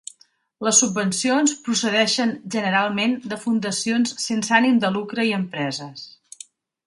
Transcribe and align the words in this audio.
Les 0.67 0.77
subvencions 0.83 1.51
procedeixen 1.67 2.31
generalment 2.55 3.13
de 3.33 3.39
fundacions 3.43 4.15
sense 4.25 4.57
ànim 4.61 4.79
de 4.85 4.93
lucre 4.99 5.27
i 5.31 5.35
empreses. 5.43 6.09